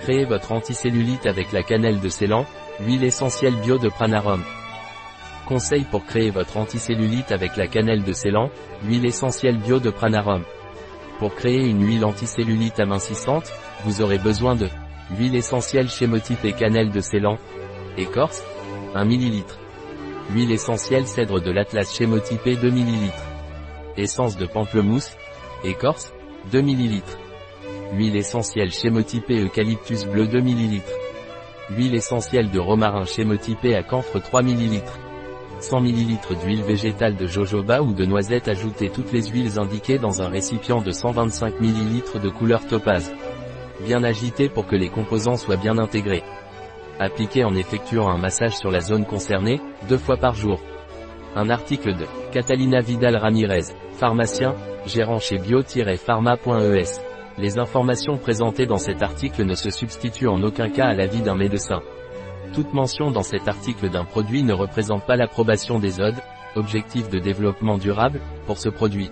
[0.00, 2.46] Créez votre anticellulite avec la cannelle de Ceylan,
[2.80, 4.42] huile essentielle bio de Pranarum.
[5.46, 8.50] Conseil pour créer votre anticellulite avec la cannelle de Ceylan,
[8.84, 10.42] huile essentielle bio de Pranarum.
[11.18, 13.52] Pour créer une huile anticellulite amincissante,
[13.84, 14.68] vous aurez besoin de
[15.18, 15.88] Huile essentielle
[16.44, 17.36] et cannelle de Ceylan.
[17.98, 18.44] Écorce
[18.94, 19.42] 1 ml.
[20.32, 23.10] Huile essentielle cèdre de l'Atlas chémotypé 2 ml.
[23.96, 25.16] Essence de pamplemousse.
[25.64, 26.12] Écorce
[26.52, 27.02] 2 ml.
[27.92, 30.80] Huile essentielle chémotypée eucalyptus bleu 2 ml.
[31.70, 34.82] Huile essentielle de romarin chémotypée à camphre 3 ml.
[35.60, 40.22] 100 ml d'huile végétale de jojoba ou de noisette Ajoutez toutes les huiles indiquées dans
[40.22, 43.12] un récipient de 125 ml de couleur topaze
[43.80, 46.22] bien agité pour que les composants soient bien intégrés.
[46.98, 50.60] Appliquez en effectuant un massage sur la zone concernée, deux fois par jour.
[51.34, 54.54] Un article de Catalina Vidal Ramirez, pharmacien,
[54.86, 57.09] gérant chez bio-pharma.es.
[57.40, 61.36] Les informations présentées dans cet article ne se substituent en aucun cas à l'avis d'un
[61.36, 61.80] médecin.
[62.52, 66.20] Toute mention dans cet article d'un produit ne représente pas l'approbation des ODE,
[66.54, 69.10] objectifs de développement durable, pour ce produit.